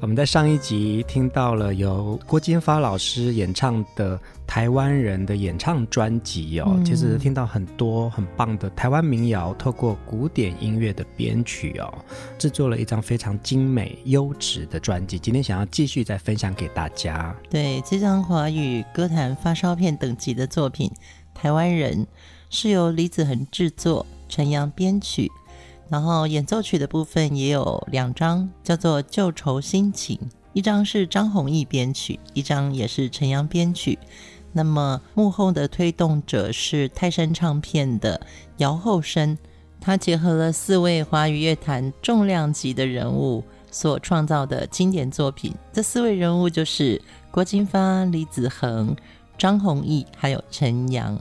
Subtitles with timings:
[0.00, 11.92] 我们在上一集听到了由郭金发老师演唱的台湾人的演唱专辑哦，嗯、其实听到很多很棒的台湾民谣，透过古典音乐的编曲哦，
[12.38, 15.18] 制作了一张非常精美优质的专辑。
[15.18, 17.34] 今天想要继续再分享给大家。
[17.50, 20.88] 对，这张华语歌坛发烧片等级的作品，
[21.34, 22.04] 《台湾人》
[22.50, 25.28] 是由李子恒制作，陈阳编曲。
[25.88, 30.16] 然后演奏曲的部分也有两张，叫做《旧愁新情》，
[30.52, 33.98] 一张是张弘毅编曲，一张也是陈阳编曲。
[34.52, 38.20] 那么幕后的推动者是泰山唱片的
[38.56, 39.36] 姚厚生，
[39.80, 45.54] 他结合了四位华语乐坛重量级的人物所创造的经典作品。
[45.72, 48.96] 这四位人物就是郭金发、李子恒、
[49.36, 51.18] 张弘毅，还有陈阳。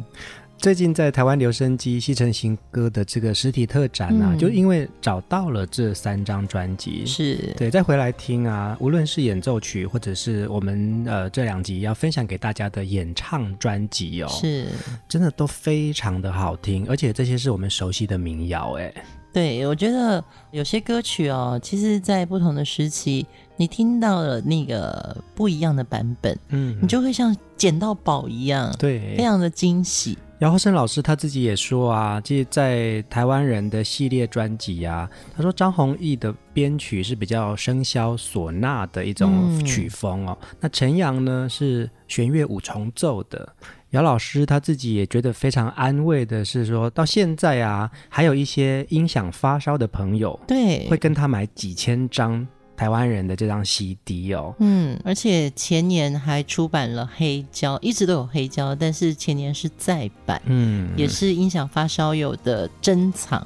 [0.59, 7.53] 最近在台湾留声机西城新歌的这个实体特展啊，嗯、就因为找到了这三张专辑，是。
[7.55, 14.67] 对，再回来听啊，无论是演奏曲，或者是我们呃这两集要分享给大家的演唱专辑哦，是。
[15.07, 18.91] 真的都非常的好听，而且这些是我们熟悉的民谣哎。
[19.31, 30.17] 对，我觉得有些歌曲哦，其实在不同的时期，你听到了那个不一样的版本，嗯，你就会像捡到宝一样，对，非常的惊喜。
[30.39, 43.51] 姚厚生老师他自己也说啊，其实在台湾人的系列专辑啊，他说张弘毅的编曲是比较笙箫唢呐的一种曲风哦，嗯、那陈阳呢是弦乐五重奏的。
[43.91, 52.47] 姚老师他自己也觉得非常安慰的是说，到现在啊，还有一些音响发烧的朋友，对，会跟他买几千张。
[52.77, 63.45] 台湾人的这张 CD 哦，嗯，而且前年还出版了黑胶，一直都有黑胶，但是前年是再版，嗯，也是音响发烧友的珍藏。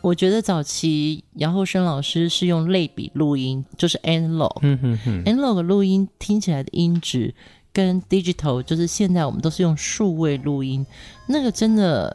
[0.00, 7.32] 我觉得早期姚厚生老师是用类比录音，就是 analog，嗯哼哼，analog 录音听起来的音质
[7.72, 10.84] 跟 digital，就是现在我们都是用数位录音，
[11.28, 12.14] 那个真的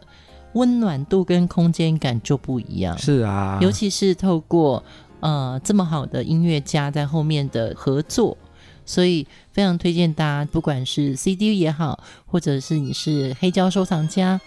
[0.54, 4.84] 温暖度跟空间感就不一样，是啊，尤其是透过。
[5.22, 8.38] 呃，这么好的音乐家在后面的合作，
[8.86, 14.40] 所以非常推荐大家，不管是 CD 也好，或者是你是黑胶收藏家，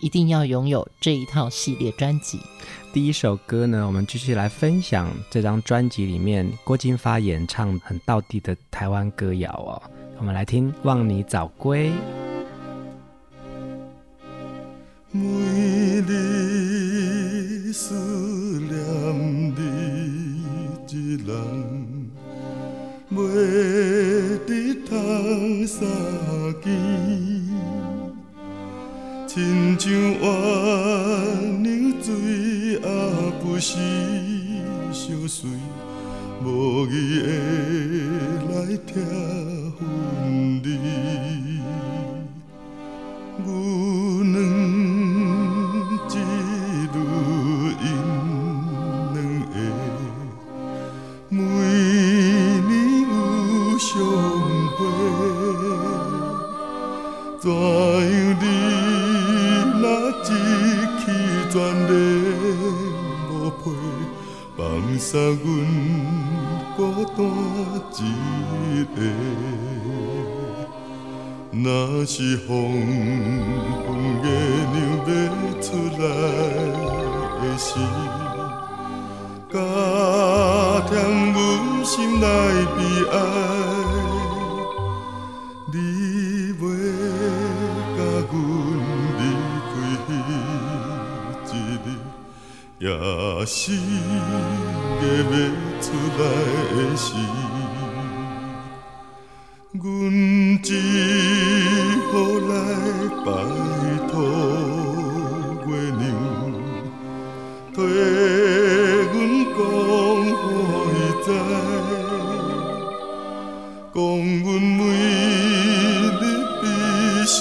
[0.00, 2.38] 一定要拥有这一套系列专辑。
[2.92, 9.82] 第一首歌呢，我们继续来分享这张专辑里面郭金发演唱很道地的台湾歌谣哦。
[10.18, 11.90] 我们来听《望你早归》。
[15.10, 15.20] 每
[16.06, 17.94] 日思
[18.60, 19.54] 念
[21.16, 22.10] 人，
[23.10, 23.16] 袂
[24.46, 24.50] 得
[24.86, 25.78] 通相
[26.62, 26.66] 见，
[29.26, 29.36] 亲
[29.78, 30.20] 像月
[31.62, 31.66] 亮
[32.02, 32.08] 水
[32.82, 32.86] 也
[33.42, 33.70] 不时
[34.92, 35.48] 相随，
[36.44, 36.46] 无
[36.86, 37.26] 意的
[38.50, 38.54] 来
[38.86, 38.88] 听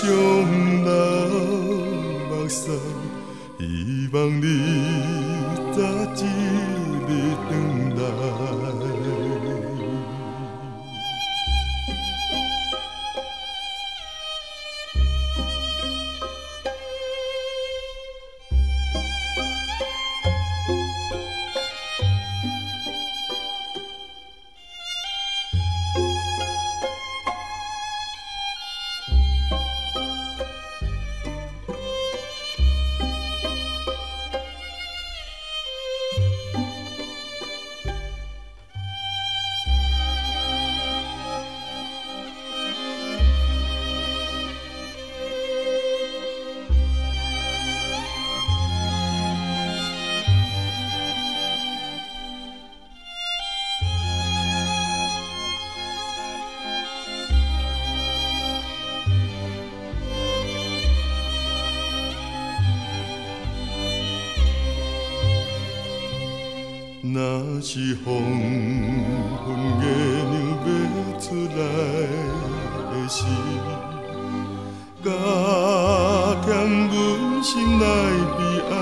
[0.07, 0.15] 将
[0.85, 0.89] 那
[2.29, 2.71] 目屎，
[3.59, 4.96] 遗忘你。
[68.07, 68.15] 若是风
[69.47, 69.49] 云
[69.81, 69.85] 月
[70.31, 70.33] 亮
[70.63, 70.71] 要
[71.19, 71.59] 出来
[72.89, 73.19] 的时，
[75.03, 75.05] 加
[76.41, 76.47] 添
[76.87, 76.95] 阮
[77.43, 77.83] 心内
[78.37, 78.39] 悲
[78.71, 78.73] 哀。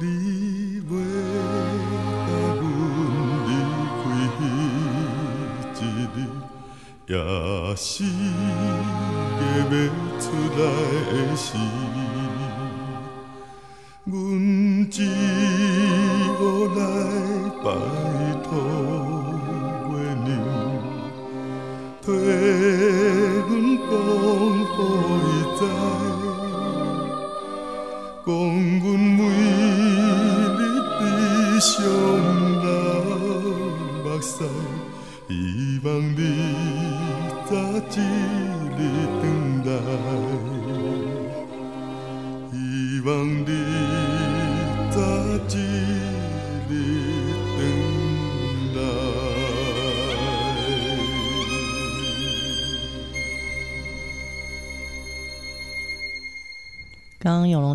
[0.00, 0.02] 你
[0.90, 0.92] 袂
[2.26, 2.28] 甲
[2.58, 2.60] 阮
[3.46, 3.48] 离
[4.00, 4.02] 开
[4.36, 4.40] 彼
[5.76, 5.80] 一
[6.14, 6.18] 日，
[7.06, 7.14] 也
[7.76, 7.86] 是
[9.38, 9.72] 月要
[10.18, 10.22] 出
[10.58, 10.60] 来
[11.12, 11.46] 的时。
[17.70, 17.76] 抬
[18.42, 18.48] 头
[19.92, 19.94] 月
[20.26, 20.28] 亮，
[22.02, 22.06] 替
[23.46, 23.50] 阮
[23.88, 23.92] 讲
[24.58, 24.78] 予
[25.22, 25.60] 伊知，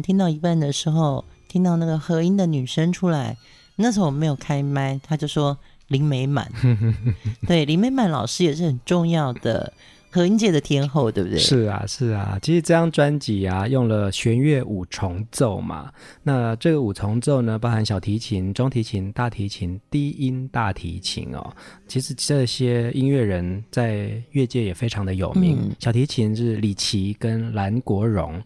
[0.02, 3.38] 听到一半的时候，听到那个和音的女生出来，
[3.78, 5.58] 那时候我没有开麦，他就说
[5.88, 6.52] 林美满，
[7.48, 9.74] 对，林美满老师也是很重要的。
[10.12, 11.38] 和音界的天后，对不对？
[11.38, 12.40] 是啊，是啊。
[12.42, 15.92] 其实这张专辑啊，用了弦乐五重奏嘛。
[16.24, 21.54] 那这个五重奏呢，包含小提琴、中提琴、大提琴、低音大提琴哦。
[21.86, 25.58] 其实这些音乐人在乐界也非常的有名。
[25.64, 28.42] 嗯、小提琴是李琦跟蓝国荣，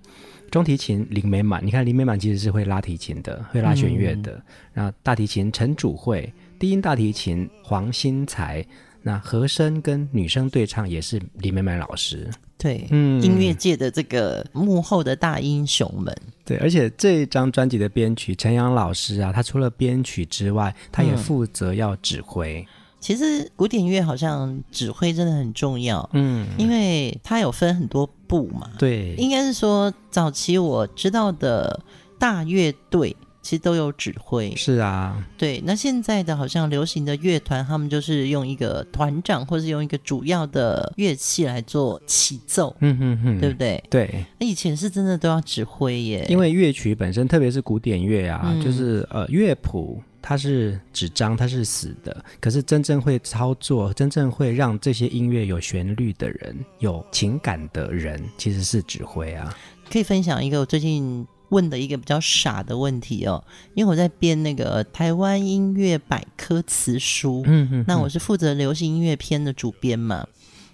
[0.49, 1.65] 中提琴林美满。
[1.65, 4.41] 你看林美满其实是会拉提琴的，会拉弦乐的。
[4.73, 8.65] 然后、嗯、大提琴陈主慧，低音大提琴黄新才。
[9.01, 16.13] 那和声跟女声对唱也是林美满老师，对，嗯，音乐界的这个幕后的大英雄们，
[16.43, 22.59] 对，而且这一张专辑的编曲陈阳老师啊，他除了编曲之外，他也负责要指挥。
[22.59, 22.67] 嗯，
[22.99, 31.81] 其实古典乐好像指挥真的很重要，嗯，因为它有分很多部嘛，对，应该是说早期我知道的
[32.17, 33.15] 大乐队。
[33.41, 35.63] 其实都有指挥，是啊，对。
[35.65, 43.81] 那现在的好像流行的乐团，他们就是用一个团长，或是用一个主要的乐器来做起奏，嗯哼哼，对不对？
[43.89, 44.25] 对。
[44.37, 59.55] 那以前是真的都要指挥耶，因为乐曲本身，特别是古典乐啊，嗯、就是呃乐谱它是纸张，它是死的，可是真正会操作，真正会让这些音乐有旋律的人，有情感的人，其实是指挥啊。
[59.91, 61.27] 可以分享一个我最近。
[61.49, 70.27] 问的一个比较傻的问题哦，因为我在编那个台湾音乐百科词书，嗯嗯，那我是负责流行音乐篇的主编嘛。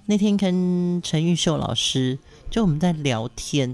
[0.08, 3.74] 那天跟陈玉秀老师就我们在聊天，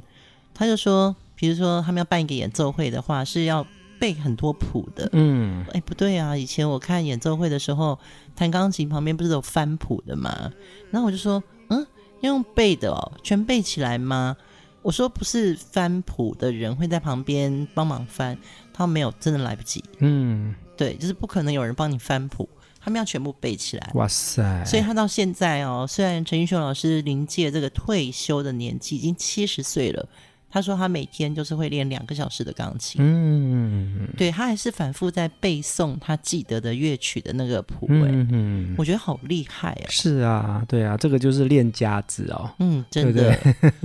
[0.54, 3.66] 他就说，比如说他们要办一个演奏会的话，是要
[4.02, 8.00] 背很多谱的，嗯，哎不对啊，以前我看演奏会的时候，
[8.36, 10.52] 弹钢琴旁边不是有翻谱的吗？
[10.90, 11.86] 然后我就说，嗯，
[12.22, 14.36] 要用背的哦，全背起来吗？
[14.82, 18.36] 我说不是翻谱的人会在旁边帮忙翻，
[18.74, 19.84] 他没有，真的来不及。
[20.00, 23.92] 嗯，对，就是不可能有人帮你翻谱，他们要全部背起来。
[23.94, 24.66] 哇塞！
[24.66, 30.10] 所以他到现在哦，虽然陈奕迅老师临界这个退休的年纪已经七十岁了。
[30.52, 39.88] 他说他每天就是会练两个小时的钢琴，嗯，对，他还是反复在背诵他记得的乐曲的那个谱，嗯嗯，我觉得好厉害啊！
[39.90, 43.38] 是啊，对啊，这个就是练家子哦，嗯，真的。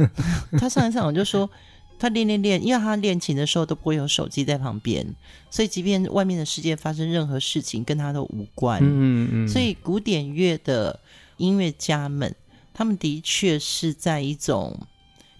[0.58, 1.48] 他上一次我就说，
[1.98, 5.06] 他练练练，因为他练琴的时候都不会有手机在旁边，
[5.48, 10.98] 所以即便外面的世界发生任何事情，跟他都无关，嗯嗯，所以古典乐的
[11.36, 12.34] 音乐家们。
[12.78, 14.78] 他们的确是在一种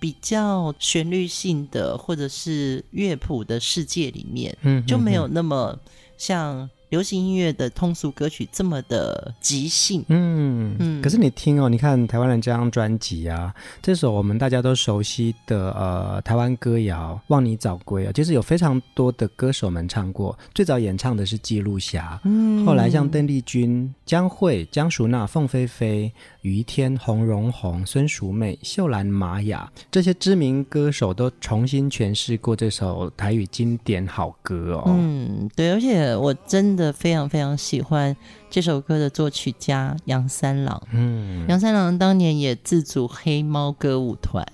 [0.07, 5.77] 比较旋律性的或者是乐谱的世界里面，嗯，就没有那么
[6.17, 6.71] 像。
[6.89, 11.03] 流行音乐的通俗歌曲这么的即兴，嗯嗯。
[11.03, 13.53] 可是你听哦，你看台湾人这张专辑啊，
[13.83, 20.39] 这首我们大家都熟悉的呃台湾歌谣《望你早归》啊，其实有非常多的歌手们唱过。
[20.55, 26.13] 最早演唱的是记录侠，嗯，后来像邓丽君、江蕙、江淑娜、凤飞飞、
[26.43, 34.85] 于天、洪荣宏、孙淑媚、秀兰、玛雅这些知名歌手都重新诠释过这首台语经典好歌哦。
[34.87, 36.76] 嗯，对，而且我真。
[36.77, 38.15] 的非常非常喜欢
[38.51, 40.81] 这首歌的作曲家杨三郎。
[40.93, 44.47] 嗯，杨三郎当年也自组黑猫歌舞团，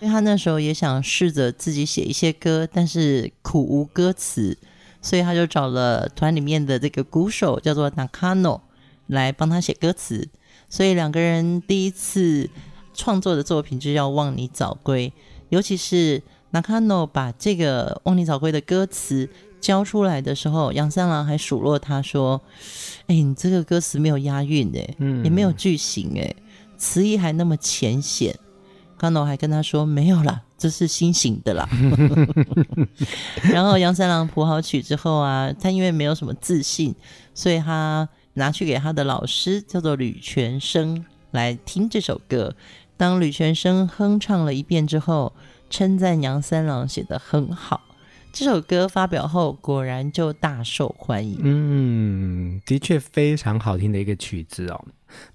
[0.00, 4.56] 因为他那时候也想试着自己写一些歌，但是苦无歌词，
[5.02, 8.60] 所以他就找了团里面的这个鼓手叫做 Nakano
[9.08, 10.28] 来帮他写歌词。
[10.68, 12.48] 所以两个人第一次
[12.94, 15.08] 创作的作品就叫《望你早归》，
[15.48, 19.28] 尤其是 Nakano 把这个《望你早归》的歌词。
[19.66, 22.40] 交出来的时候，杨三郎还数落他说
[23.10, 26.32] ：“哎、欸，你这个歌词没有押韵哎，嗯，也没有句型哎，
[26.78, 28.38] 词意还那么浅显。”
[28.96, 31.68] 康诺还跟他说：“没有啦，这是新型的啦。
[33.52, 36.94] ”然后杨三郎谱好曲之后啊，他因为没有什么自信，
[37.34, 42.54] 所以他拿去给他的老师叫做吕全生来听这首歌。
[42.96, 45.32] 当吕全生哼唱了一遍之后，
[45.68, 47.80] 称赞杨三郎写的很好。
[48.38, 51.38] 这首歌发表后，果然就大受欢迎。
[51.42, 54.84] 嗯，的确非常好听的一个曲子哦。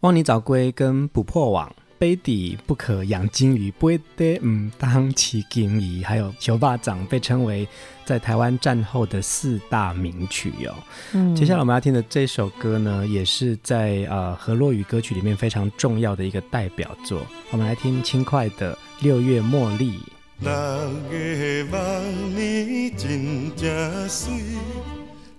[0.01, 7.67] 望你早归跟捕破网，杯底不可养金鱼，不会得嗯当起金鱼，还有球霸掌被称为
[8.05, 10.75] 在台湾战后的四大名曲哦。
[11.13, 17.25] 嗯，接下来我们要听的这首歌呢，也是在呃河洛语歌曲里面非常重要的一个代表作。
[17.49, 19.89] 我们来听轻快的《六月茉莉》。
[20.43, 20.51] 六
[21.11, 21.79] 月望
[22.35, 24.33] 你真正水，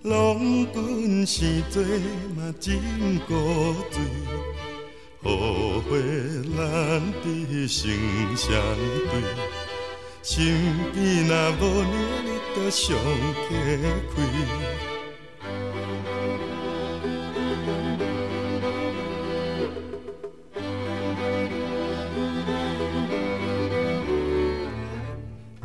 [0.03, 0.39] 郎
[0.73, 1.83] 君生做
[2.37, 2.79] 嘛真
[3.27, 3.35] 古
[3.91, 4.01] 锥，
[5.23, 5.27] 雨
[5.89, 5.91] 花
[6.57, 7.99] 咱伫心
[8.37, 8.53] 相
[9.11, 9.13] 对，
[10.23, 10.47] 身
[10.95, 12.97] 边若无你，你都上
[13.49, 13.51] 客
[14.15, 14.92] 气。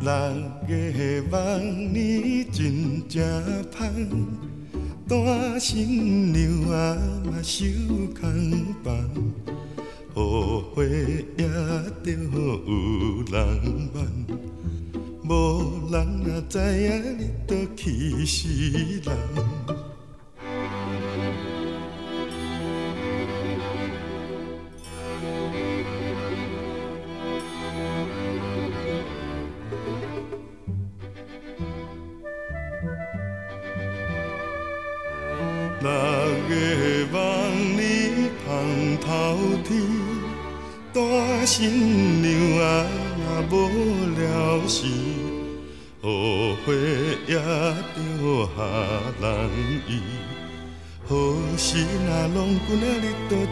[0.08, 0.14] 六
[0.70, 1.62] 月望
[1.94, 3.22] 你真正
[3.78, 3.94] 香，
[5.06, 6.72] 单身娘仔
[7.26, 7.66] 嘛受
[8.18, 8.96] 空房，
[10.16, 13.36] 后悔也着有人
[13.94, 14.00] 望，
[15.28, 16.88] 无人啊知影
[17.20, 18.48] 你都气死
[19.04, 19.12] 人。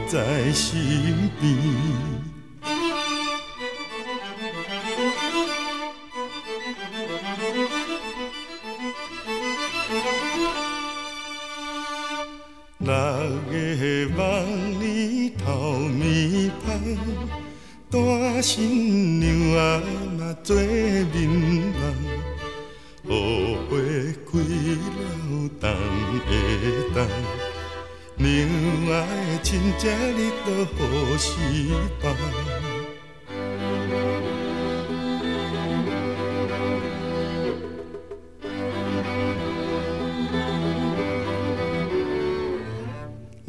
[0.07, 1.74] 在心底。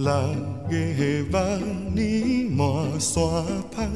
[0.06, 0.12] 六
[0.70, 1.42] 月望
[1.92, 3.20] 你满山
[3.72, 3.90] 芳，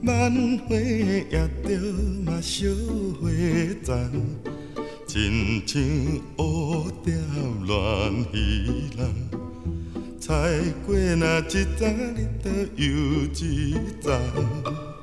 [0.00, 0.32] 满
[0.66, 1.78] 花也着
[2.24, 2.64] 嘛小
[3.20, 3.28] 花
[3.84, 4.10] 丛，
[5.06, 5.82] 亲像
[6.38, 7.12] 蝴蝶
[7.66, 8.38] 乱飞
[8.96, 9.14] 人，
[10.18, 10.32] 采
[10.86, 12.86] 过那一丛你着又
[13.26, 14.93] 一丛。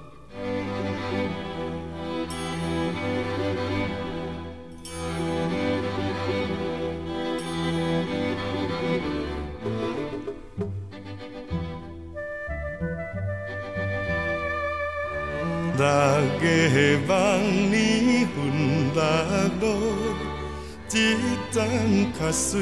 [22.32, 22.62] 水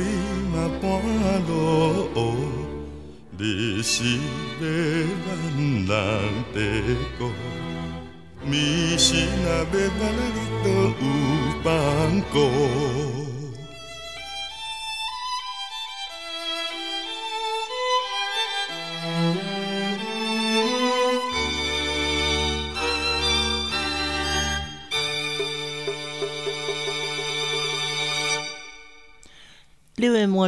[0.52, 0.90] 嘛半
[1.48, 2.18] 落乌，
[3.38, 4.04] 你是
[4.60, 4.64] 要
[5.26, 5.30] 咱
[5.86, 5.88] 人
[6.54, 6.58] 地
[7.20, 7.30] 故，
[8.44, 9.66] 迷失若要
[10.00, 10.02] 咱
[10.34, 11.02] 你，都有
[11.64, 11.68] 放
[12.32, 12.36] 过。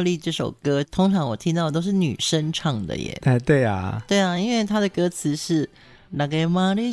[0.02, 3.18] 莉这首歌，通常我听到的都是女生唱的耶。
[3.24, 5.68] 哎，对啊，对啊，因为它的歌词是
[6.14, 6.92] “那个玛丽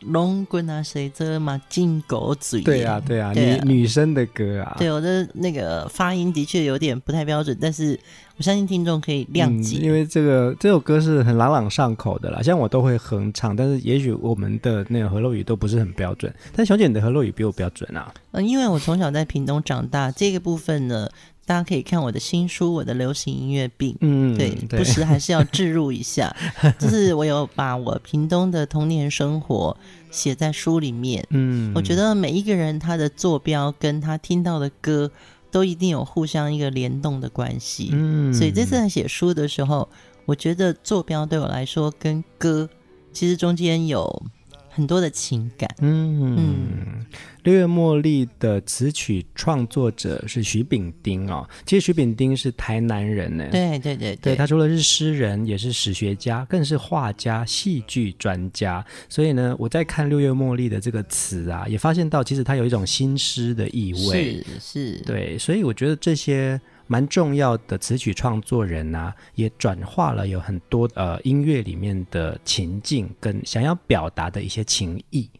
[0.00, 2.62] 龙滚啊，谁这马金狗嘴”。
[2.64, 4.76] 对啊，对啊，女女生的歌啊。
[4.78, 7.98] 对，我的那个发音的确有点不太标准，但是
[8.38, 9.78] 我相信听众可以谅解。
[9.78, 16.32] 嗯，因为这个这首歌是很朗朗上口的啦，像我都会哼唱，但是也许我们的那个河洛语都不是很标准。
[16.56, 18.10] 但小姐你的河洛语比我标准啊。
[18.32, 21.08] 嗯，因为我从小在屏东长大，这个部分呢。
[21.50, 24.78] 大家可以看我的新书《我的流行音乐病》，嗯，对，对。
[24.78, 26.32] 不时还是要置入一下，
[26.78, 29.76] 就是我有把我屏东的童年生活
[30.12, 31.26] 写在书里面。
[31.30, 35.10] 嗯，我觉得每一个人他的坐标跟他听到的歌
[35.50, 37.90] 都一定有互相一个联动的关系。
[37.90, 39.88] 嗯，所以这次在写书的时候，
[40.26, 42.70] 我觉得坐标对我来说跟歌
[43.12, 44.22] 其实中间有
[44.70, 45.68] 很多的情感。
[45.80, 46.36] 嗯。
[46.38, 47.06] 嗯
[47.42, 53.48] 六月茉莉的词曲创作者是徐炳丁哦，其实徐炳丁是台南人呢。
[53.50, 58.84] 对对对对，对，他除了是诗人，也是史学家，更是画家、戏剧专家。
[59.08, 64.44] 所以呢，我在看六月茉莉的这个词啊，也发现到其实他有一种新诗的意味。
[64.60, 75.30] 是是，对，所以我觉得这些蛮重要的词曲创作人啊，也转化了有很多呃音乐里面的情境跟想要表达的一些情意。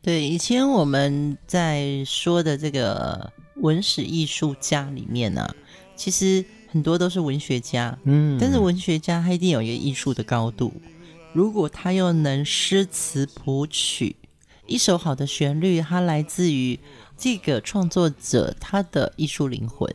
[0.00, 5.54] 对，以前我们在说的这个文史艺术家里面呢、啊，
[5.94, 10.72] 其实很多都是文学家，嗯，但是文学家他一定有一个艺术的高度，
[11.34, 14.16] 如果他又能诗词谱曲，
[14.66, 16.80] 一首好的旋律，它来自于
[17.14, 19.94] 这个创作者他的艺术灵魂，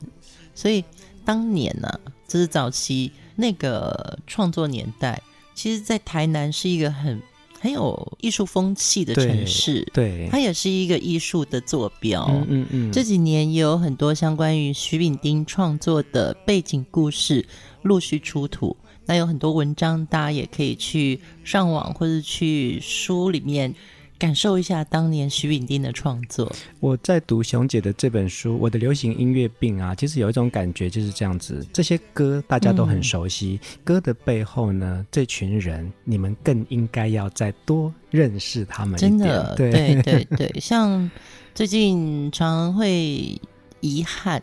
[0.54, 0.86] 所以
[1.30, 5.22] 当年呢、啊，这是早期那个创作年代，
[5.54, 7.22] 其实，在台南是一个很。
[7.62, 12.26] 很有艺术风气的城市，对，对，它也是一个艺术的坐标。
[12.30, 17.46] 嗯嗯，嗯，这几年也有很多相关于徐炳丁创作的背景故事
[17.82, 23.76] 陆续出土，那有很多文章，大家也可以去上网或者去书里面。
[24.20, 26.54] 感受一下当年徐秉丁的创作。
[26.82, 31.66] 我在读熊姐的这本书《我的流行音乐病》啊，其实有一种感觉就是这样子。
[31.72, 39.00] 这些歌大家都很熟悉，嗯、歌的背后呢，这群人你们更应该要再多认识他们。
[39.00, 41.10] 真的，对对对对， 像
[41.56, 43.40] 最近常会
[43.80, 44.42] 遗憾，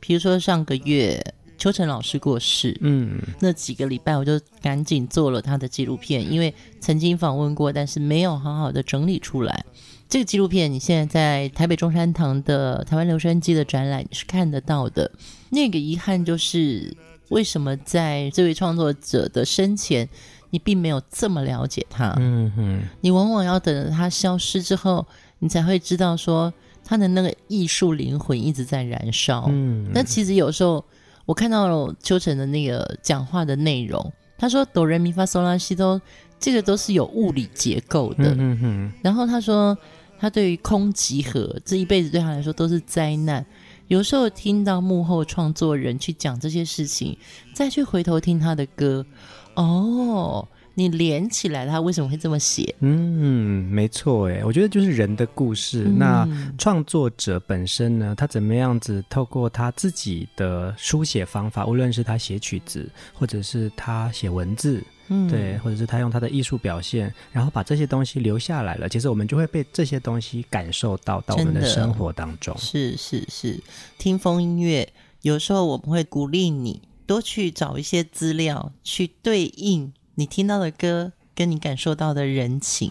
[0.00, 1.22] 比如说上个月。
[1.58, 9.64] 邱晨老师过世，嗯，那几个礼拜我就赶紧做了他的纪录片，因为曾经访问过，但是没有好好的整理出来。
[10.08, 15.10] 这个纪录片你现在在台北中山堂的台湾留声机的展览是看得到的。
[15.50, 16.96] 那个遗憾就是，
[17.30, 20.08] 为什么在这位创作者的生前，
[20.50, 22.14] 你并没有这么了解他？
[22.18, 25.04] 嗯哼，你往往要等着他消失之后，
[25.40, 29.46] 你才会知道说他的那个艺术灵魂一直在燃烧。
[29.48, 30.84] 嗯，那其实有时候。
[31.28, 36.00] 我看到了邱晨的那个讲话的内容，他说哆来咪发嗦拉西哆，
[36.40, 38.34] 这个都是有物理结构的。
[38.38, 38.92] 嗯哼。
[39.02, 39.76] 然后他说，
[40.18, 43.44] 他对于空集合这一辈子对他来说都是灾难。
[43.88, 47.18] 有时候听到幕后创作人去讲这些事情，
[47.52, 49.04] 再去回头听他的歌，
[49.52, 50.48] 哦。
[50.78, 52.72] 你连起来，他为什么会这么写？
[52.78, 55.86] 嗯，没错，哎，我觉得就是人的故事。
[55.88, 72.56] 嗯、那创作者本身呢，他怎么样子透过他自己的书写方法，无论是他写曲子，或者是他写文字，嗯，对，或者是他用他的艺术表现，然后把这些东西留下来了，其实我们就会被这些东西感受到到我们的生活当中。
[72.56, 73.60] 是是是，
[73.98, 74.88] 听风音乐，
[75.22, 79.92] 有时候我们会鼓励你多去找一些资料去对应。
[80.18, 82.90] 你听到的歌，跟你感受到的人情。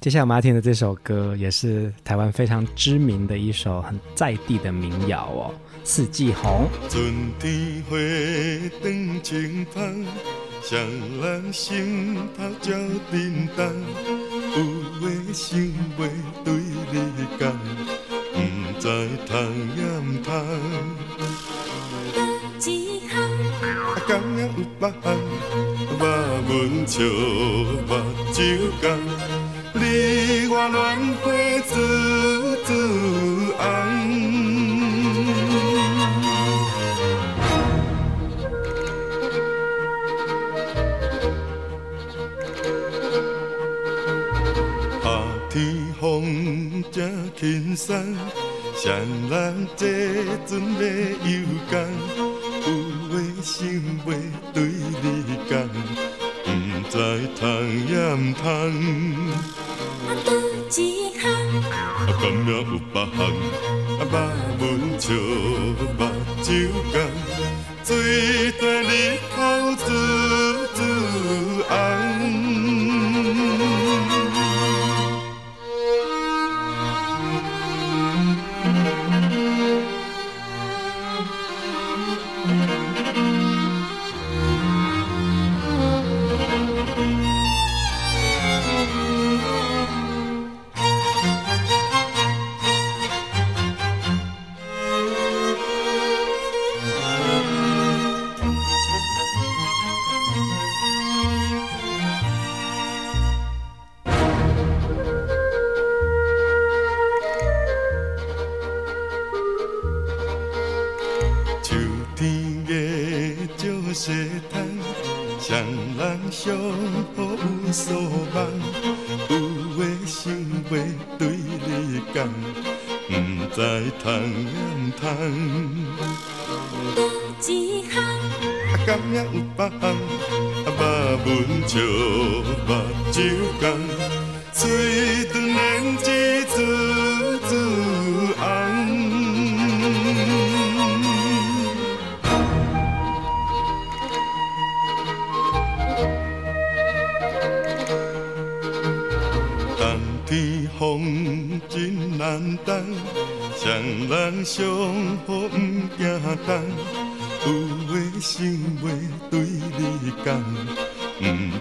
[0.00, 6.66] 接下来我们要听的这首歌，也是台湾非常知名的一首很在地的民谣哦，《四季红》。
[6.90, 7.98] 春天花
[8.82, 10.06] 长青芳，
[10.62, 10.80] 双
[11.20, 12.72] 人心头照
[13.10, 13.66] 叮当，
[14.56, 14.56] 有
[15.02, 15.60] 的想
[15.98, 16.08] 袂
[16.46, 17.52] 对你讲，
[18.32, 18.40] 不
[18.80, 18.88] 知
[19.26, 19.36] 通
[19.76, 20.32] 也唔通。
[22.58, 23.20] 四季红，
[24.08, 24.48] 敢也有
[24.80, 25.73] 别项。
[25.96, 26.02] 我
[26.48, 26.52] 温
[26.86, 27.00] 笑
[27.88, 27.90] 目
[28.32, 28.38] 睭
[28.80, 28.84] 干，
[29.74, 29.80] 你
[30.48, 30.78] 我乱
[31.22, 31.24] 花
[31.66, 31.72] 滋
[32.64, 32.68] 滋
[33.56, 33.62] 红。
[45.02, 45.06] 夏
[45.50, 45.54] 天
[46.00, 46.02] 风
[46.90, 46.96] 正
[47.36, 47.94] 轻松，
[48.74, 48.90] 谁
[49.30, 49.32] 人
[49.76, 49.86] 坐
[50.46, 50.52] 船
[51.22, 51.26] 要
[51.70, 51.72] 干，
[52.66, 52.68] 有
[53.08, 53.54] 话想
[54.04, 54.08] 要
[54.52, 54.56] 对
[55.02, 55.23] 你。
[55.46, 55.50] 不
[56.90, 56.94] 知
[57.38, 57.42] 通
[57.86, 58.42] 也毋通。
[60.06, 60.28] 啊，多
[60.70, 60.72] 一
[61.18, 61.22] 项？
[61.70, 61.74] 啊，
[62.20, 62.56] 甘也有
[62.92, 63.18] 别项？
[63.98, 64.62] 啊，肉文
[64.98, 65.04] 笑，
[65.98, 66.00] 目
[66.42, 66.46] 睭
[66.92, 66.94] 红，
[67.82, 67.88] 嘴
[68.52, 68.92] 大你
[69.34, 69.36] 口
[69.84, 69.88] 珠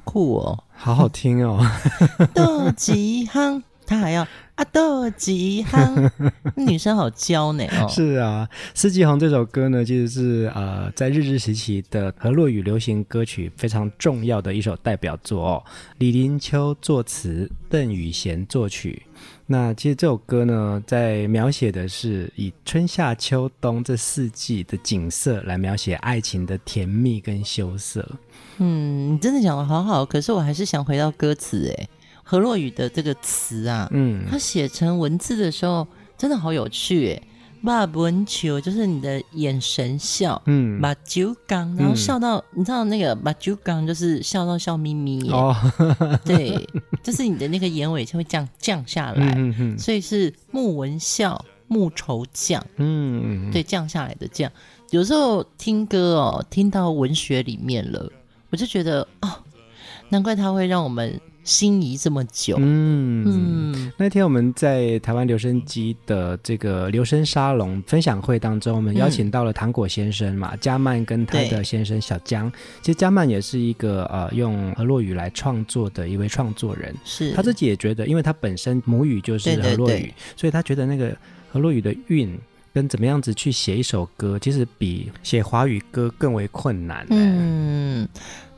[0.00, 1.64] 酷哦，好好听哦。
[2.34, 6.10] 多几行，他还要啊，多几行，
[6.56, 7.88] 女生好娇呢哦。
[7.88, 15.64] 是啊，四季红这首歌呢，其实是呃，在日治时期的河洛语流行歌曲非常重要的一首代表作哦。
[15.98, 19.02] 李林秋作词，邓雨贤作曲。
[19.52, 28.08] 那其实这首歌呢，在描写的是以春夏秋冬这四季的景色来描写爱情的甜蜜跟羞涩。
[28.58, 31.88] 嗯，你真的讲的好好，可是我还是想回到歌词诶，
[32.22, 35.84] 何洛雨的这个词啊，嗯，他写成文字的时候
[36.16, 37.22] 真的好有趣诶。
[37.62, 45.54] 把文球就是你的眼神笑，嗯，把酒缸，然后笑到、嗯、你知道那个把酒缸就是笑到笑眯眯耶，哦，
[46.24, 46.68] 对，
[47.02, 49.36] 就是你的那个眼尾就会降降下来，
[49.78, 54.50] 所以是木文笑，木愁降，嗯，对，降下来的降。
[54.90, 58.10] 有时候听歌哦，听到文学里面了。
[58.52, 59.30] 我就觉得哦，
[60.08, 62.56] 难怪他会让我们心仪这么久。
[62.60, 72.48] 嗯嗯，那天我们在台湾留声机的这个留声沙龙分享会当中，我们邀请到了糖果先生嘛，嘉、嗯、曼跟他的先生小江。
[72.82, 76.94] 其实嘉曼也是一个呃用河洛语来创作的一位创作人。
[77.04, 81.16] 是，他自己也觉得，因为他本身母语就是河洛语，对对对，所以他觉得那个
[81.50, 82.38] 河洛语的韵。
[82.72, 87.04] 跟怎么样子去写一首歌，其实比写华语歌更为困难。
[87.10, 88.08] 嗯，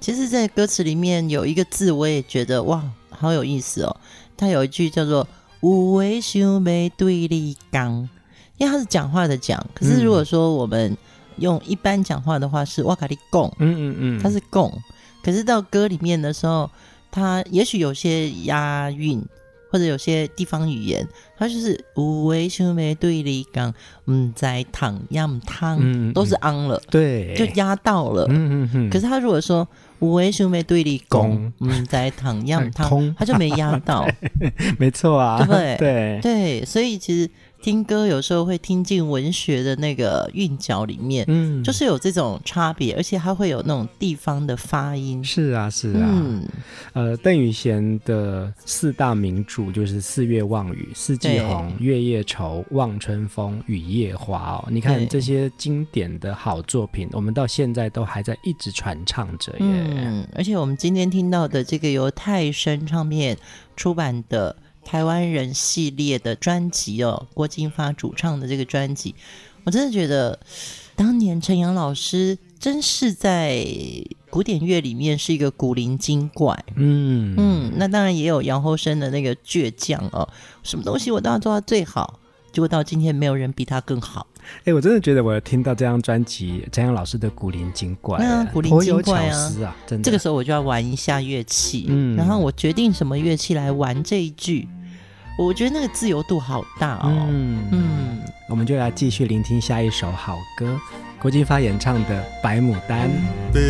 [0.02, 3.96] 其实，在歌词里面有一个字，我也觉得哇，好有意思哦。
[4.36, 5.26] 它有一句叫做
[5.62, 8.08] “有话想要对立刚”，
[8.58, 9.64] 因为它是讲话的讲。
[9.72, 10.96] 可是如果说我们
[11.36, 14.76] 用一般讲话的话，是“哇卡利贡”，嗯嗯嗯，它是“贡”。
[15.22, 16.68] 可是到歌里面的时候，
[17.12, 19.24] 它也许有些押韵。
[19.70, 23.72] 或者有些地方语言，它就是无为兄妹对立刚，
[24.04, 28.26] 嗯，在躺样汤都是昂了，对，就压到了。
[28.28, 28.90] 嗯嗯嗯。
[28.90, 29.66] 可是他如果说
[30.02, 34.06] 无为兄妹对立攻，嗯，在躺样汤，他就没压到。
[34.76, 35.76] 没错啊，对不对？
[35.78, 37.30] 对对，所以其实
[37.62, 45.22] 听歌有时候会听进文学的那个韵脚里面，嗯，就是有这种差别，而且它会有那种地方的发音。
[45.24, 46.44] 是啊，是啊，嗯，
[46.92, 54.64] 呃，邓雨贤的四大名著就是《四月望雨》《四季红》《月夜愁》《望春风》《雨夜花》哦。
[54.68, 59.58] 你看这些经典的好作品，我们到现在都还在一直传唱着耶。
[59.60, 63.38] 嗯，而且我们今天听到的这个由泰声唱片
[63.76, 64.56] 出版的。
[64.84, 69.14] 台湾人系列的专辑哦，郭金发主唱的这个专辑，
[69.64, 70.38] 我真的觉得
[70.94, 73.64] 当年陈阳老师真是在
[74.30, 77.34] 古典乐里面是一个古灵精怪，嗯。
[77.36, 80.28] 嗯，那当然也有杨后生的那个倔强哦，
[80.62, 82.18] 什么东西我都要做到最好，
[82.52, 84.26] 结果到今天没有人比他更好。
[84.60, 90.04] 哎、欸，我真的觉得我听到这张专辑，张阳老师的古灵精怪，啊，古灵精怪啊，啊，真的。
[90.04, 94.68] 这个时候我就要玩一下乐器，嗯，然后我决定什么乐器来玩这一句，
[95.38, 97.26] 我觉得那个自由度好大哦。
[97.30, 100.78] 嗯嗯，我们就来继续聆听下一首好歌，
[101.20, 103.08] 郭金发演唱的《白牡丹》。
[103.52, 103.60] 白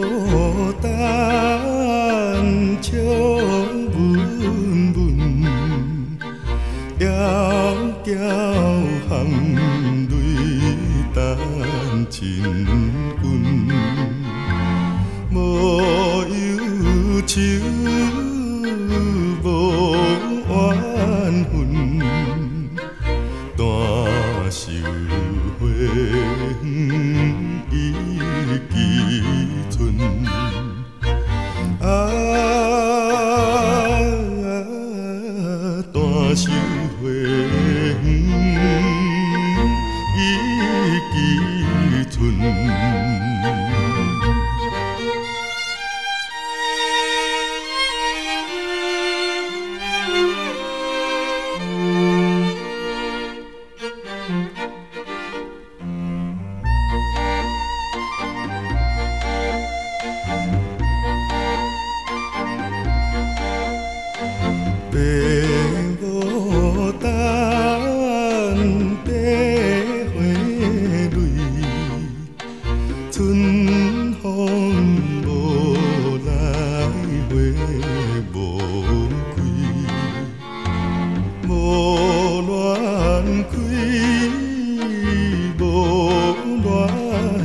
[0.00, 0.92] 牡丹
[8.04, 9.24] 含
[10.08, 10.12] 泪
[11.14, 11.20] 等
[12.10, 12.20] 亲
[13.22, 13.24] 君，
[15.32, 15.36] 无
[16.24, 17.38] 忧愁，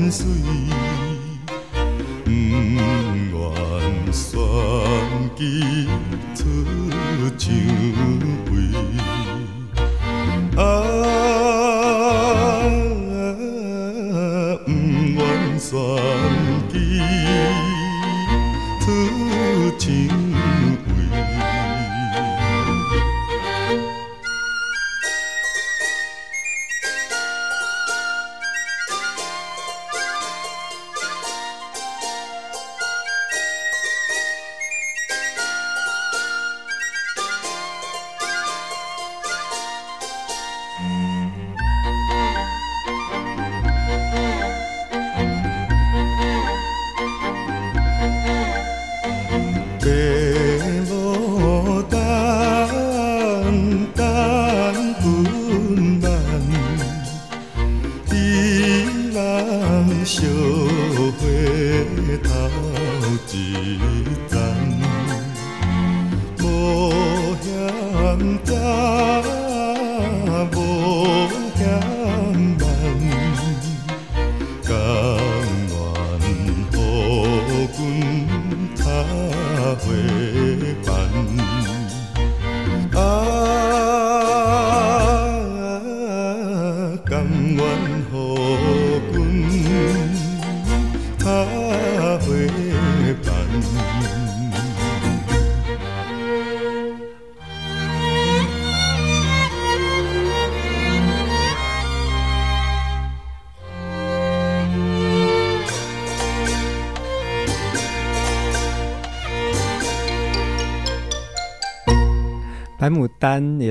[0.10, 0.24] 白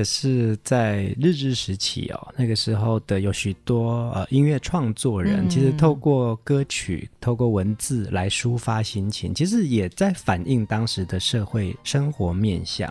[0.07, 12.91] 是在日治时期哦，那个时候的有许多呃音乐创作人，其实透过歌曲、透过文字来抒发心情，其实也在反映当时的社会生活面向。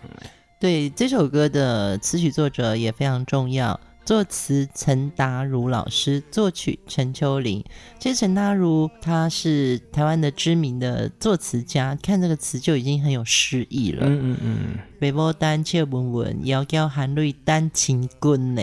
[0.60, 7.64] 对，这首歌的词曲作者也非常重要，作词陈达如老师，作曲陈秋玲。
[8.00, 14.06] 其实陈达如他是台湾的知名的作词家，看这个词就已经很有诗意了。
[14.06, 14.58] 嗯嗯嗯，
[15.00, 18.62] 北波丹切文文，窈窕含泪单情君呢，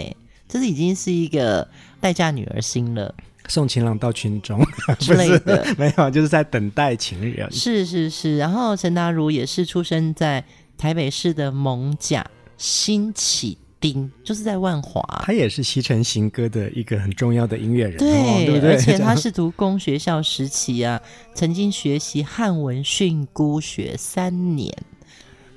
[0.48, 1.66] 这是已经是一个
[2.00, 3.12] 待嫁女儿心了。
[3.48, 4.64] 送情郎到群中
[5.00, 7.50] 之类的，没有，就是在等待情人。
[7.50, 10.44] 是是是，然后陈达如也是出生在
[10.78, 12.24] 台北市的艋舺
[12.56, 13.58] 新起。
[13.82, 18.70] 丁就是在万华，他也是西城行歌的一个很重要的音乐人，对，哦、对不对？
[18.70, 21.02] 而且 他是读公学校时期啊，
[21.34, 24.72] 曾经学习汉文训诂学三年，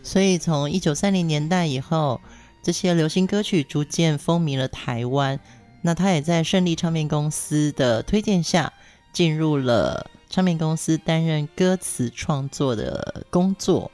[0.01, 2.19] 所以从一九三零年代以后，
[2.63, 5.39] 这些流行歌曲逐渐风靡了台湾。
[5.83, 8.73] 那他也在胜利唱片公司的推荐下，
[9.13, 13.91] 进入了唱片公司担任歌词创作的工作，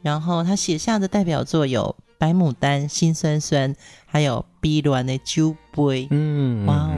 [0.00, 1.94] 然后他写下的代表作有。
[2.18, 3.74] 白牡丹、心酸酸，
[4.06, 6.96] 还有碧蓝的酒杯，嗯，哇哦，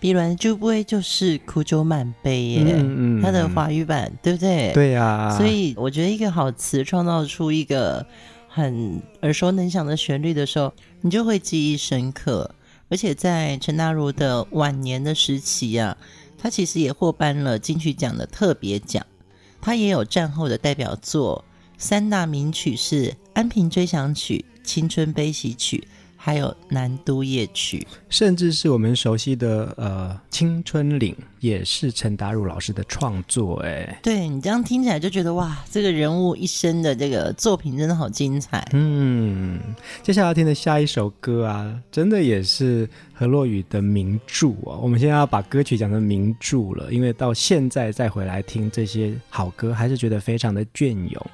[0.00, 4.72] 碧蓝的酒杯就是苦酒满杯耶，嗯嗯，它的华语版对不对？
[4.72, 8.06] 对呀、啊，所以我觉得一个好词创造出一个
[8.48, 12.54] 很耳熟能详的旋律的时候，你就会记忆深刻。
[12.88, 15.96] 而且在陈达如的晚年的时期啊，
[16.36, 19.06] 他其实也获颁了金曲奖的特别奖，
[19.60, 21.44] 他也有战后的代表作，
[21.78, 24.44] 三大名曲是《安平追想曲》。
[24.62, 25.82] 青春悲喜曲，
[26.16, 33.56] 还有南都夜曲，甚至是我们熟悉的呃青春岭，也是陈达如老师的创作。
[33.64, 38.64] 哎，对，你这样听起来就觉得哇，这个人物一生的这个作品真的好精彩。
[38.74, 39.58] 嗯，
[40.02, 44.76] 接下来要听的下一首歌啊，真的也是何洛雨的名著啊。
[44.80, 51.26] 我们现在要把歌曲讲成名著了，因为到现在再回来听这些好歌，还是觉得非常的隽永。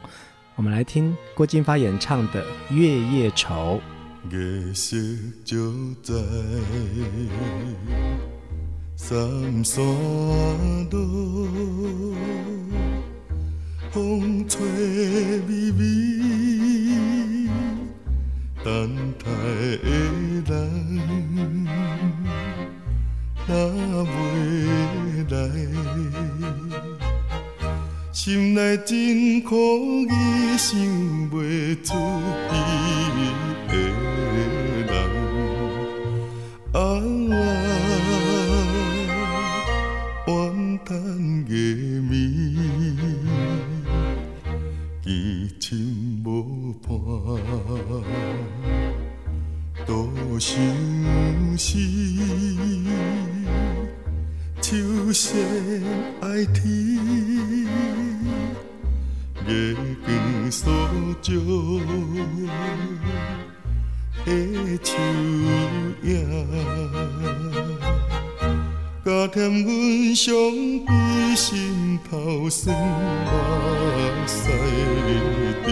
[0.57, 2.43] 我们来听郭金发演唱的
[2.75, 3.79] 《月夜愁》。
[4.31, 4.97] 月色
[5.45, 5.71] 就
[6.03, 6.15] 在
[8.97, 9.85] 三山
[10.91, 12.17] 路，
[13.91, 14.59] 风吹
[15.47, 15.79] 微微，
[18.65, 19.27] 等待
[20.47, 21.69] 的人
[23.47, 24.11] 若未
[25.29, 26.26] 来。
[28.27, 29.55] 心内真苦
[30.05, 30.11] 意，
[30.59, 30.77] 想
[31.31, 31.95] 袂出
[32.51, 32.55] 伊
[33.69, 33.73] 的
[34.89, 34.91] 人。
[36.73, 36.77] 啊，
[40.27, 40.35] 怨
[40.85, 40.97] 叹
[41.47, 41.55] 月
[42.01, 42.11] 暝，
[45.05, 45.07] 痴
[45.61, 46.91] 情无伴，
[49.87, 50.11] 独
[50.41, 50.59] 相
[51.57, 51.79] 思，
[54.61, 55.37] 手线
[56.21, 56.67] 爱天。
[59.49, 60.73] 月光所
[61.23, 61.33] 照
[64.25, 64.29] 的
[64.83, 64.91] 树
[66.03, 66.11] 影，
[69.05, 70.35] 加添阮伤
[70.85, 70.91] 悲
[71.37, 73.31] 心头酸目
[74.27, 74.51] 屎
[75.65, 75.69] 滴。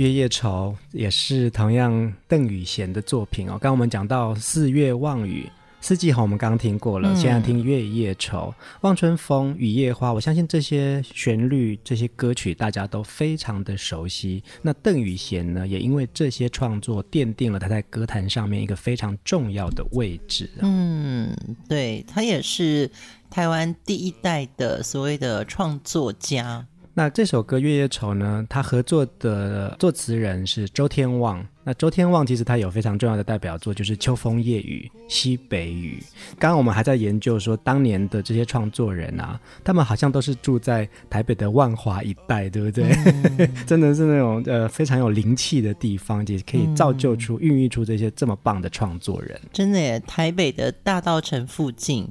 [0.00, 3.50] 月夜愁也是同样邓雨贤的作品哦。
[3.50, 5.46] 刚刚我们讲到四月望雨，
[5.82, 10.10] 四季红我们刚刚听过了，现在听月夜愁、嗯、望春风、雨夜花。
[10.10, 14.42] 我相信这些旋律、这些歌曲大家都非常的熟悉。
[14.62, 20.48] 那邓雨贤呢，也因为这些创作奠定了他在歌坛上面一个非常重要的位置。
[20.62, 21.36] 嗯，
[21.68, 22.90] 对，他也是
[23.28, 26.66] 台湾第一代的所谓的创作家。
[27.00, 31.42] 那这首歌《月夜愁》呢，他合作的作词人是周天旺。
[31.64, 35.98] 那周天旺其实他有非常重要的代表作，就是《秋风夜雨》《西北雨》。
[36.38, 42.92] 刚刚我们还在研究说，当年的这些创作人啊，他们好像都是住在台北的万华一带，对不对？
[43.38, 49.40] 嗯、 真的是那种呃非常有灵气的地方，也可以造就出、嗯、孕育出这些这么棒的创作人。
[49.54, 52.06] 真的耶，台北的大稻城附近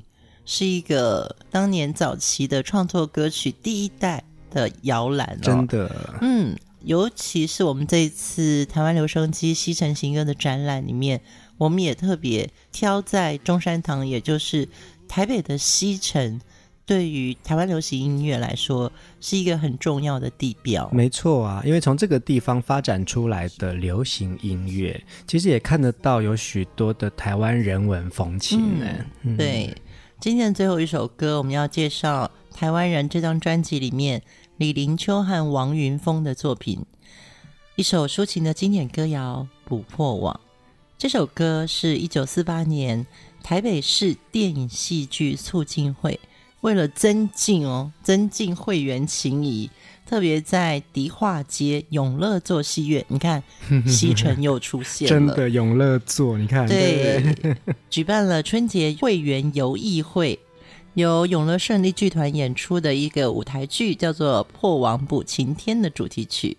[0.45, 6.55] 是一个当年早期的创作歌曲第一代的摇篮、哦，真的，嗯。
[6.85, 11.19] 尤其是我们这一次台湾留声机西城行歌的展览里面，
[11.57, 14.65] 我们也特别挑在中山堂，也就是
[15.05, 16.39] 台北的西城，
[16.85, 18.89] 对于台湾流行音乐来说
[19.19, 20.89] 是一个很重要的地标。
[20.93, 28.85] 没错啊，因为从这个地方发展出来的流行音乐，其实也看得到有许多的台湾人文风情呢。
[29.23, 29.75] 嗯，对，
[30.21, 34.23] 今天的最后一首歌，我们要介绍《台湾人》这张专辑里面。
[34.59, 36.85] 李林秋和王云峰的作品，
[37.77, 40.33] 一首抒情的经典歌谣《捕破网》。
[40.97, 43.07] 这首歌是一九四八年
[43.41, 46.19] 台北市电影戏剧促进会
[46.59, 49.69] 为了增进哦增进会员情谊，
[50.05, 53.41] 特别在迪化街永乐座戏院，你看
[53.87, 57.55] 西城又出现了，真的永乐座，你看对，对
[57.89, 60.37] 举办了春节会员游艺会。
[60.95, 66.57] 由永乐胜利剧团演出的一个舞台剧，叫做《破网捕晴天》的主题曲。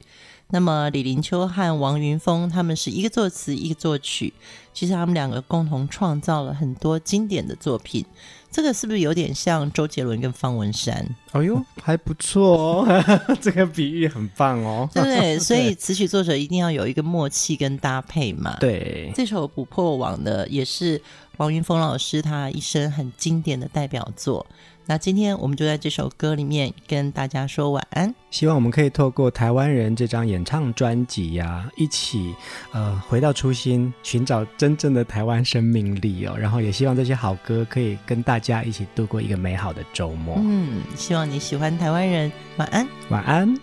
[0.53, 4.33] 那么李林秋和王云峰他们是一个作词，一个作曲，
[4.75, 8.05] 其实他们两个共同创造了很多经典的作品。
[8.51, 11.07] 这个是不是有点像周杰伦跟方文山？
[11.31, 13.05] 哎呦，还不错哦，
[13.41, 15.39] 这个比喻很棒哦，对对？
[15.39, 18.57] 所以词曲作者一定要有一个默契跟搭配嘛。
[18.59, 21.01] 对，这首《捕破网》的也是。
[21.41, 24.47] 王云峰老师他一生很经典的代表作，
[24.85, 28.15] 那今天我们就在这首歌里面跟大家说晚安。
[28.31, 32.35] 希望我们可以透过《台湾人》这张演唱专辑呀，一起
[32.73, 36.37] 呃回到初心，寻找真正的台湾生命力哦。
[36.37, 40.37] 然后也希望这些好歌可以跟大家一起度过一个美好的周末。
[40.45, 43.57] 嗯，希望你喜欢《台湾人》，晚安，晚安。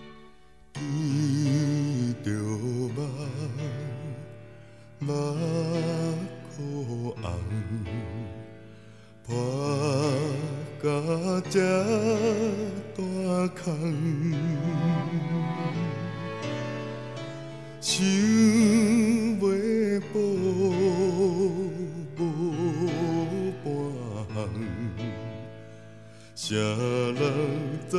[0.80, 2.12] 雨
[6.58, 7.14] 红
[9.24, 9.30] 破
[10.82, 10.86] 甲
[11.48, 11.54] 这
[12.96, 13.00] 大
[13.54, 13.62] 空，
[17.80, 17.94] 想
[19.38, 19.40] 要
[20.12, 20.14] 保
[22.18, 22.20] 无
[23.62, 23.64] 半
[26.34, 26.58] 项，谁
[27.14, 27.16] 人
[27.88, 27.94] 知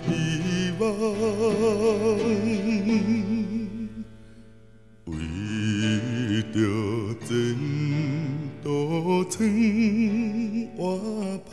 [0.07, 0.09] 希
[0.79, 0.81] 望，
[5.05, 5.09] 为
[6.53, 6.55] 着
[7.25, 7.29] 前
[8.63, 8.65] 途
[9.25, 9.35] 穿
[10.77, 10.81] 瓦
[11.49, 11.51] 房，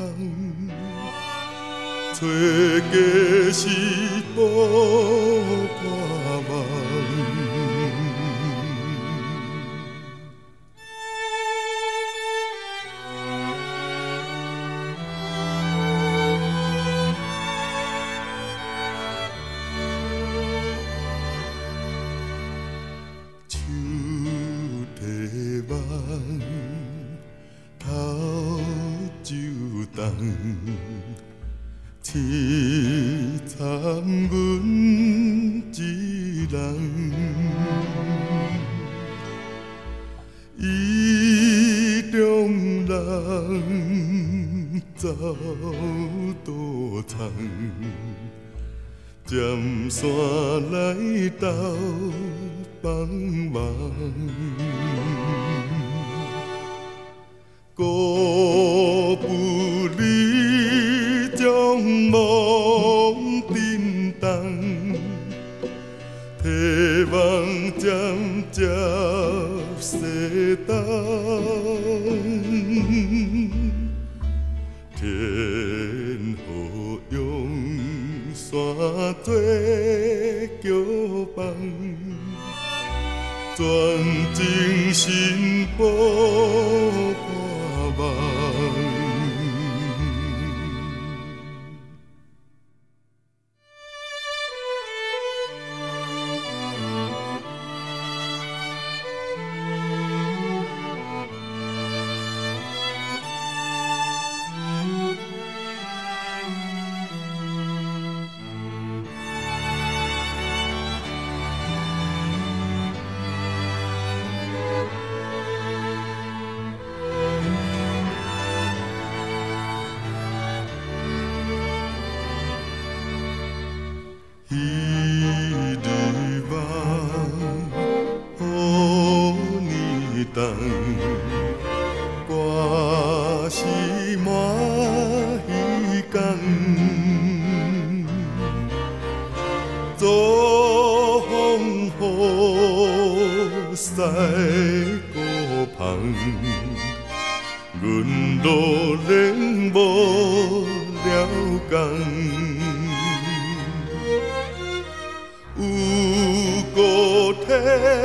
[2.15, 2.21] 找
[2.91, 2.95] 家
[3.53, 3.61] 是
[4.37, 4.39] 保。
[5.81, 6.49] 阮
[79.89, 80.69] 的叫
[81.35, 81.47] 棒，
[83.57, 83.65] 全
[84.35, 85.85] 精神保
[87.25, 87.27] 盼
[87.99, 88.28] 望。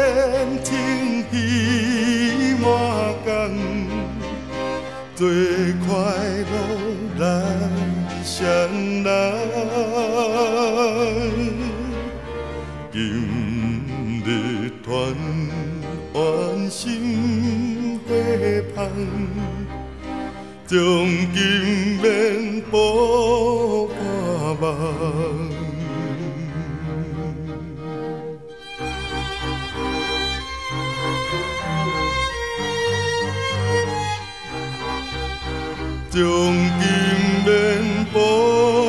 [0.04, 1.34] 天清气
[2.60, 2.68] 满
[3.26, 3.32] 江，
[5.16, 5.30] 做
[5.88, 5.92] 快
[6.52, 6.54] 乐
[7.20, 7.24] 来
[8.22, 8.44] 相
[9.02, 9.08] 人，
[12.92, 12.94] 今
[14.26, 14.28] 日
[14.84, 14.92] 团
[16.14, 16.82] 圆心
[18.06, 18.12] 花
[18.76, 18.78] 香。
[20.66, 20.80] 将
[21.34, 21.40] 金
[22.02, 22.74] 面补
[23.88, 23.98] 破
[24.60, 24.64] 网，
[36.14, 36.24] 将金
[37.44, 38.83] 面补破网。